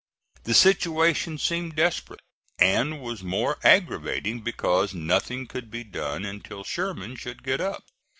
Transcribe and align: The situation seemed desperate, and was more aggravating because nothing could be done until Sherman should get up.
The 0.45 0.55
situation 0.55 1.37
seemed 1.37 1.75
desperate, 1.75 2.21
and 2.57 3.01
was 3.03 3.21
more 3.21 3.59
aggravating 3.63 4.39
because 4.39 4.95
nothing 4.95 5.45
could 5.45 5.69
be 5.69 5.83
done 5.83 6.25
until 6.25 6.63
Sherman 6.63 7.15
should 7.15 7.43
get 7.43 7.61
up. 7.61 7.83